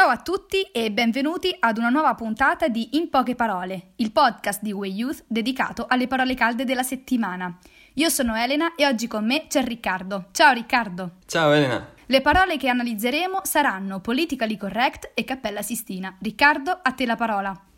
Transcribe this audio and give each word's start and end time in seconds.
Ciao 0.00 0.08
a 0.08 0.16
tutti 0.16 0.62
e 0.62 0.90
benvenuti 0.90 1.54
ad 1.58 1.76
una 1.76 1.90
nuova 1.90 2.14
puntata 2.14 2.68
di 2.68 2.96
In 2.96 3.10
poche 3.10 3.34
parole, 3.34 3.92
il 3.96 4.12
podcast 4.12 4.62
di 4.62 4.72
We 4.72 4.88
Youth 4.88 5.24
dedicato 5.26 5.84
alle 5.86 6.06
parole 6.06 6.32
calde 6.32 6.64
della 6.64 6.82
settimana. 6.82 7.54
Io 7.96 8.08
sono 8.08 8.34
Elena 8.34 8.74
e 8.76 8.86
oggi 8.86 9.06
con 9.06 9.26
me 9.26 9.46
c'è 9.46 9.62
Riccardo. 9.62 10.28
Ciao 10.32 10.54
Riccardo. 10.54 11.16
Ciao 11.26 11.52
Elena. 11.52 11.86
Le 12.06 12.20
parole 12.22 12.56
che 12.56 12.68
analizzeremo 12.68 13.40
saranno 13.42 14.00
politically 14.00 14.56
correct 14.56 15.10
e 15.12 15.22
Cappella 15.24 15.60
Sistina. 15.60 16.16
Riccardo, 16.18 16.80
a 16.82 16.92
te 16.92 17.04
la 17.04 17.16
parola. 17.16 17.69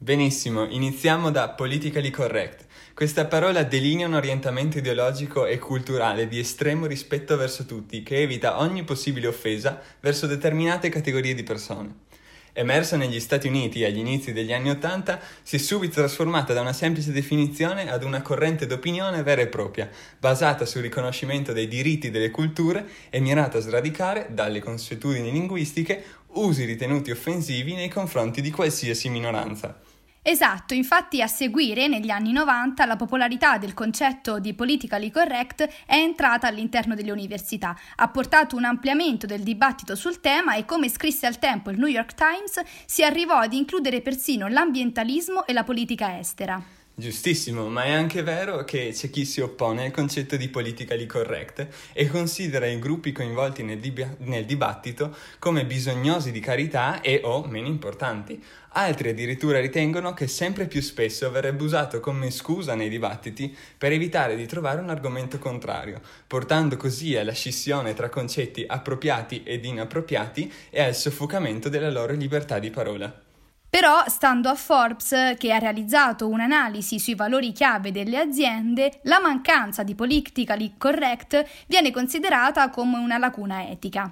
Benissimo, 0.00 0.64
iniziamo 0.68 1.32
da 1.32 1.48
politically 1.48 2.10
correct. 2.10 2.66
Questa 2.94 3.26
parola 3.26 3.64
delinea 3.64 4.06
un 4.06 4.14
orientamento 4.14 4.78
ideologico 4.78 5.44
e 5.44 5.58
culturale 5.58 6.28
di 6.28 6.38
estremo 6.38 6.86
rispetto 6.86 7.36
verso 7.36 7.66
tutti, 7.66 8.04
che 8.04 8.22
evita 8.22 8.60
ogni 8.60 8.84
possibile 8.84 9.26
offesa 9.26 9.82
verso 9.98 10.28
determinate 10.28 10.88
categorie 10.88 11.34
di 11.34 11.42
persone. 11.42 12.06
Emersa 12.52 12.96
negli 12.96 13.18
Stati 13.18 13.48
Uniti 13.48 13.84
agli 13.84 13.98
inizi 13.98 14.32
degli 14.32 14.52
anni 14.52 14.70
Ottanta, 14.70 15.20
si 15.42 15.56
è 15.56 15.58
subito 15.58 15.94
trasformata 15.94 16.52
da 16.52 16.60
una 16.60 16.72
semplice 16.72 17.10
definizione 17.10 17.90
ad 17.90 18.04
una 18.04 18.22
corrente 18.22 18.66
d'opinione 18.66 19.24
vera 19.24 19.42
e 19.42 19.48
propria, 19.48 19.90
basata 20.18 20.64
sul 20.64 20.82
riconoscimento 20.82 21.52
dei 21.52 21.66
diritti 21.66 22.10
delle 22.10 22.30
culture 22.30 22.88
e 23.10 23.18
mirata 23.18 23.58
a 23.58 23.60
sradicare, 23.60 24.28
dalle 24.30 24.60
consuetudini 24.60 25.32
linguistiche, 25.32 26.04
usi 26.38 26.64
ritenuti 26.64 27.10
offensivi 27.10 27.74
nei 27.74 27.88
confronti 27.88 28.40
di 28.40 28.50
qualsiasi 28.50 29.08
minoranza. 29.08 29.78
Esatto, 30.22 30.74
infatti 30.74 31.22
a 31.22 31.26
seguire 31.26 31.88
negli 31.88 32.10
anni 32.10 32.32
90 32.32 32.84
la 32.84 32.96
popolarità 32.96 33.56
del 33.56 33.72
concetto 33.72 34.38
di 34.38 34.52
politically 34.52 35.10
correct 35.10 35.66
è 35.86 35.94
entrata 35.94 36.46
all'interno 36.46 36.94
delle 36.94 37.12
università, 37.12 37.74
ha 37.96 38.08
portato 38.08 38.54
un 38.54 38.64
ampliamento 38.64 39.26
del 39.26 39.42
dibattito 39.42 39.94
sul 39.94 40.20
tema 40.20 40.54
e 40.56 40.66
come 40.66 40.90
scrisse 40.90 41.24
al 41.24 41.38
tempo 41.38 41.70
il 41.70 41.78
New 41.78 41.88
York 41.88 42.12
Times 42.12 42.60
si 42.84 43.02
arrivò 43.02 43.36
ad 43.36 43.54
includere 43.54 44.02
persino 44.02 44.48
l'ambientalismo 44.48 45.46
e 45.46 45.54
la 45.54 45.64
politica 45.64 46.18
estera. 46.18 46.77
Giustissimo, 47.00 47.68
ma 47.68 47.84
è 47.84 47.92
anche 47.92 48.24
vero 48.24 48.64
che 48.64 48.90
c'è 48.92 49.08
chi 49.08 49.24
si 49.24 49.40
oppone 49.40 49.84
al 49.84 49.92
concetto 49.92 50.36
di 50.36 50.48
politically 50.48 51.06
correct 51.06 51.68
e 51.92 52.08
considera 52.08 52.66
i 52.66 52.80
gruppi 52.80 53.12
coinvolti 53.12 53.62
nel, 53.62 53.78
dib- 53.78 54.16
nel 54.22 54.44
dibattito 54.44 55.14
come 55.38 55.64
bisognosi 55.64 56.32
di 56.32 56.40
carità 56.40 57.00
e 57.00 57.20
o 57.22 57.46
meno 57.46 57.68
importanti. 57.68 58.42
Altri 58.70 59.10
addirittura 59.10 59.60
ritengono 59.60 60.12
che 60.12 60.26
sempre 60.26 60.66
più 60.66 60.82
spesso 60.82 61.30
verrebbe 61.30 61.62
usato 61.62 62.00
come 62.00 62.32
scusa 62.32 62.74
nei 62.74 62.88
dibattiti 62.88 63.56
per 63.78 63.92
evitare 63.92 64.34
di 64.34 64.46
trovare 64.46 64.80
un 64.80 64.90
argomento 64.90 65.38
contrario, 65.38 66.00
portando 66.26 66.76
così 66.76 67.14
alla 67.14 67.30
scissione 67.30 67.94
tra 67.94 68.08
concetti 68.08 68.64
appropriati 68.66 69.44
ed 69.44 69.64
inappropriati 69.64 70.52
e 70.68 70.82
al 70.82 70.96
soffocamento 70.96 71.68
della 71.68 71.90
loro 71.90 72.12
libertà 72.14 72.58
di 72.58 72.70
parola. 72.70 73.26
Però, 73.70 74.02
stando 74.06 74.48
a 74.48 74.54
Forbes, 74.54 75.34
che 75.36 75.52
ha 75.52 75.58
realizzato 75.58 76.26
un'analisi 76.26 76.98
sui 76.98 77.14
valori 77.14 77.52
chiave 77.52 77.92
delle 77.92 78.18
aziende, 78.18 79.00
la 79.02 79.20
mancanza 79.20 79.82
di 79.82 79.94
politically 79.94 80.74
correct 80.78 81.44
viene 81.66 81.90
considerata 81.90 82.70
come 82.70 82.96
una 82.96 83.18
lacuna 83.18 83.68
etica. 83.68 84.10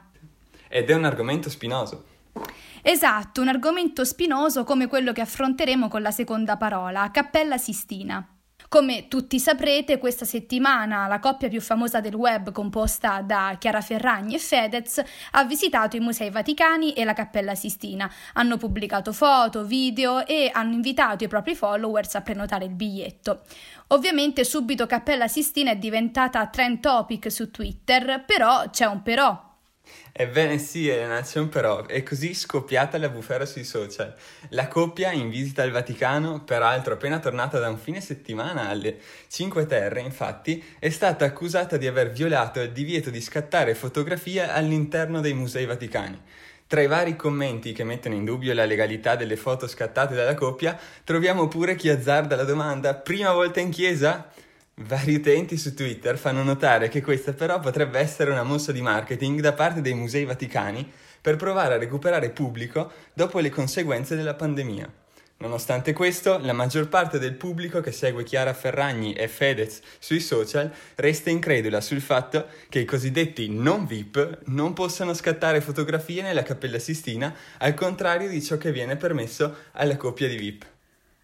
Ed 0.69 0.91
è 0.91 0.95
un 0.95 1.05
argomento 1.05 1.49
spinoso. 1.49 2.05
Esatto, 2.83 3.41
un 3.41 3.49
argomento 3.49 4.05
spinoso 4.05 4.63
come 4.65 4.87
quello 4.89 5.13
che 5.13 5.23
affronteremo 5.23 5.89
con 5.89 6.03
la 6.03 6.11
seconda 6.11 6.57
parola, 6.57 7.11
Cappella 7.11 7.57
Sistina. 7.57 8.36
Come 8.69 9.07
tutti 9.07 9.39
saprete, 9.39 9.99
questa 9.99 10.25
settimana 10.25 11.07
la 11.07 11.21
coppia 11.21 11.49
più 11.49 11.61
famosa 11.61 12.01
del 12.01 12.15
web, 12.15 12.51
composta 12.51 13.21
da 13.23 13.57
Chiara 13.61 13.81
Ferragni 13.81 14.35
e 14.35 14.39
Fedez, 14.41 15.01
ha 15.33 15.45
visitato 15.45 15.95
i 15.97 16.01
Musei 16.01 16.31
Vaticani 16.31 16.93
e 16.93 17.05
la 17.05 17.13
Cappella 17.13 17.55
Sistina. 17.55 18.11
Hanno 18.33 18.57
pubblicato 18.57 19.13
foto, 19.13 19.65
video 19.65 20.27
e 20.27 20.51
hanno 20.53 20.75
invitato 20.75 21.23
i 21.23 21.29
propri 21.29 21.55
followers 21.55 22.17
a 22.17 22.23
prenotare 22.23 22.65
il 22.65 22.75
biglietto. 22.75 23.43
Ovviamente 23.89 24.43
subito 24.43 24.87
Cappella 24.87 25.29
Sistina 25.29 25.71
è 25.71 25.77
diventata 25.77 26.45
trend 26.49 26.81
topic 26.81 27.31
su 27.31 27.53
Twitter, 27.53 28.25
però 28.27 28.69
c'è 28.71 28.87
un 28.87 29.01
però. 29.03 29.46
Ebbene 30.13 30.59
sì, 30.59 30.89
Elena, 30.89 31.23
un 31.35 31.49
però, 31.49 31.85
è 31.85 32.03
così 32.03 32.33
scoppiata 32.33 32.97
la 32.99 33.11
bufera 33.11 33.45
sui 33.45 33.65
social. 33.65 34.15
La 34.51 34.67
coppia 34.67 35.13
in 35.13 35.29
visita 35.29 35.63
al 35.63 35.71
Vaticano, 35.71 36.43
peraltro 36.43 36.95
appena 36.95 37.19
tornata 37.19 37.59
da 37.59 37.69
un 37.69 37.79
fine 37.79 38.01
settimana 38.01 38.69
alle 38.69 38.99
Cinque 39.29 39.67
Terre, 39.67 40.01
infatti, 40.01 40.65
è 40.79 40.89
stata 40.89 41.25
accusata 41.25 41.77
di 41.77 41.87
aver 41.87 42.11
violato 42.11 42.61
il 42.61 42.73
divieto 42.73 43.11
di 43.11 43.21
scattare 43.21 43.75
fotografie 43.75 44.51
all'interno 44.51 45.21
dei 45.21 45.35
musei 45.35 45.67
vaticani. 45.67 46.21
Tra 46.67 46.81
i 46.81 46.89
vari 46.89 47.15
commenti 47.15 47.73
che 47.73 47.85
mettono 47.85 48.15
in 48.15 48.25
dubbio 48.25 48.53
la 48.53 48.65
legalità 48.65 49.15
delle 49.15 49.37
foto 49.37 49.69
scattate 49.69 50.15
dalla 50.15 50.35
coppia, 50.35 50.77
troviamo 51.05 51.47
pure 51.47 51.77
chi 51.77 51.89
azzarda 51.89 52.35
la 52.35 52.45
domanda: 52.45 52.95
prima 52.95 53.33
volta 53.33 53.61
in 53.61 53.71
chiesa? 53.71 54.33
Vari 54.83 55.15
utenti 55.15 55.57
su 55.57 55.73
Twitter 55.73 56.19
fanno 56.19 56.43
notare 56.43 56.89
che 56.89 57.01
questa 57.01 57.33
però 57.33 57.59
potrebbe 57.61 57.99
essere 57.99 58.31
una 58.31 58.43
mossa 58.43 58.73
di 58.73 58.83
marketing 58.83 59.41
da 59.41 59.55
parte 59.55 59.81
dei 59.81 59.95
musei 59.95 60.27
vaticani 60.27 60.87
per 61.19 61.37
provare 61.37 61.75
a 61.75 61.79
recuperare 61.79 62.29
pubblico 62.29 62.93
dopo 63.15 63.39
le 63.39 63.49
conseguenze 63.49 64.17
della 64.17 64.35
pandemia. 64.35 64.93
Nonostante 65.39 65.95
questo, 65.95 66.37
la 66.39 66.53
maggior 66.53 66.89
parte 66.89 67.19
del 67.19 67.37
pubblico 67.37 67.81
che 67.81 67.91
segue 67.91 68.23
Chiara 68.23 68.53
Ferragni 68.53 69.15
e 69.15 69.29
Fedez 69.29 69.81
sui 69.99 70.21
social 70.21 70.71
resta 70.97 71.31
incredula 71.31 71.81
sul 71.81 72.03
fatto 72.03 72.47
che 72.69 72.81
i 72.81 72.85
cosiddetti 72.85 73.49
non 73.49 73.87
VIP 73.87 74.41
non 74.49 74.75
possano 74.75 75.15
scattare 75.15 75.63
fotografie 75.63 76.21
nella 76.21 76.43
Cappella 76.43 76.79
Sistina, 76.79 77.35
al 77.59 77.73
contrario 77.73 78.29
di 78.29 78.43
ciò 78.43 78.59
che 78.59 78.73
viene 78.73 78.97
permesso 78.97 79.55
alla 79.73 79.97
coppia 79.97 80.29
di 80.29 80.37
VIP. 80.37 80.76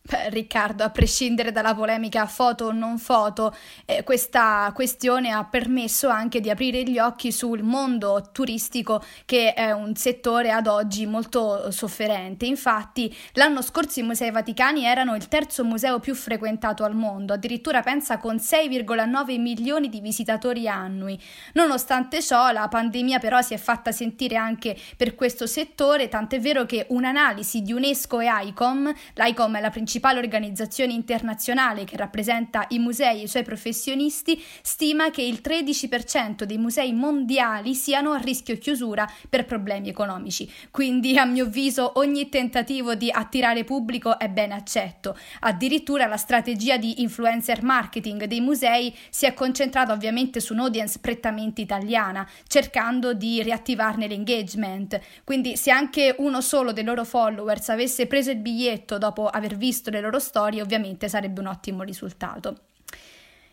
Beh, 0.05 0.31
Riccardo, 0.31 0.83
a 0.83 0.91
prescindere 0.91 1.53
dalla 1.53 1.77
polemica 1.77 2.27
foto 2.27 2.65
o 2.65 2.73
non 2.73 2.99
foto, 2.99 3.55
eh, 3.87 4.03
questa 4.03 4.73
questione 4.75 5.31
ha 5.31 5.45
permesso 5.45 6.09
anche 6.09 6.41
di 6.41 6.51
aprire 6.51 6.83
gli 6.83 6.99
occhi 6.99 7.31
sul 7.31 7.63
mondo 7.63 8.31
turistico 8.33 9.01
che 9.25 9.55
è 9.55 9.71
un 9.71 9.95
settore 9.95 10.51
ad 10.51 10.67
oggi 10.67 11.07
molto 11.07 11.71
sofferente. 11.71 12.47
Infatti, 12.47 13.15
l'anno 13.35 13.63
scorso 13.63 14.01
i 14.01 14.03
Musei 14.03 14.33
Vaticani 14.33 14.85
erano 14.85 15.15
il 15.15 15.29
terzo 15.29 15.65
museo 15.65 16.01
più 16.01 16.17
frequentato 16.17 16.83
al 16.83 16.97
mondo, 16.97 17.33
addirittura 17.33 17.81
pensa 17.81 18.19
con 18.19 18.37
6,9 18.37 19.41
milioni 19.41 19.89
di 19.89 20.01
visitatori 20.01 20.67
annui. 20.67 21.17
Nonostante 21.53 22.21
ciò, 22.21 22.51
la 22.51 22.67
pandemia 22.67 23.21
però 23.21 23.41
si 23.41 23.55
è 23.55 23.59
fatta 23.59 23.93
sentire 23.93 24.35
anche 24.35 24.77
per 24.97 25.15
questo 25.15 25.47
settore, 25.47 26.09
tant'è 26.09 26.41
vero 26.41 26.67
che 26.67 26.87
un'analisi 26.89 27.63
di 27.63 27.73
UNESCO 27.73 28.19
e 28.19 28.27
ICOM, 28.47 28.93
l'ICOM 29.15 29.57
è 29.57 29.61
la 29.61 29.71
principale 29.71 29.91
principale 29.93 30.21
organizzazione 30.21 30.95
internazionale 30.95 31.85
che 31.85 31.99
rappresenta 31.99 32.65
i 32.69 32.79
musei 32.79 33.21
e 33.21 33.25
i 33.25 33.29
suoi 33.29 33.43
professionisti, 33.43 34.43
stima 34.63 35.11
che 35.11 35.21
il 35.21 35.43
13% 35.45 36.45
dei 36.45 36.57
musei 36.57 36.95
mondiali 36.95 37.75
siano 37.75 38.13
a 38.13 38.17
rischio 38.17 38.57
chiusura 38.57 39.07
per 39.29 39.45
problemi 39.45 39.91
economici. 39.91 40.51
Quindi, 40.71 41.19
a 41.19 41.27
mio 41.27 41.45
avviso, 41.45 41.93
ogni 41.97 42.31
tentativo 42.31 42.95
di 42.95 43.11
attirare 43.11 43.65
pubblico 43.65 44.19
è 44.19 44.31
ben 44.31 44.53
accetto. 44.53 45.15
Addirittura 45.41 46.07
la 46.07 46.17
strategia 46.17 46.79
di 46.79 47.03
influencer 47.03 47.63
marketing 47.63 48.25
dei 48.25 48.41
musei 48.41 48.97
si 49.11 49.27
è 49.27 49.35
concentrata 49.35 49.93
ovviamente 49.93 50.41
su 50.41 50.55
un'audience 50.55 51.01
prettamente 51.01 51.61
italiana, 51.61 52.27
cercando 52.47 53.13
di 53.13 53.43
riattivarne 53.43 54.09
l'engagement. 54.09 54.99
Quindi, 55.23 55.57
se 55.59 55.71
anche 55.71 56.15
uno 56.17 56.41
solo 56.41 56.73
dei 56.73 56.85
loro 56.85 57.05
followers 57.05 57.69
avesse 57.69 58.07
preso 58.07 58.31
il 58.31 58.39
biglietto 58.39 58.97
dopo 58.97 59.27
aver 59.27 59.55
visto 59.57 59.81
visto 59.83 59.91
le 59.91 60.01
loro 60.01 60.21
storie, 60.21 60.63
ovviamente 60.63 61.09
sarebbe 61.09 61.41
un 61.41 61.47
ottimo 61.47 61.83
risultato. 61.83 62.61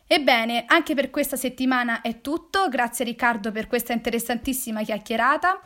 Ebbene, 0.06 0.66
anche 0.68 0.94
per 0.94 1.10
questa 1.10 1.36
settimana 1.36 2.02
è 2.02 2.22
tutto. 2.22 2.70
Grazie 2.70 3.06
Riccardo 3.06 3.52
per 3.52 3.68
questa 3.68 3.94
interessantissima 3.94 4.84
chiacchierata. 4.84 5.60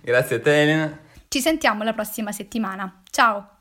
Grazie 0.00 0.36
a 0.36 0.40
te 0.40 0.62
Elena. 0.62 0.98
Ci 1.28 1.40
sentiamo 1.40 1.82
la 1.82 1.92
prossima 1.92 2.32
settimana. 2.32 3.02
Ciao! 3.10 3.53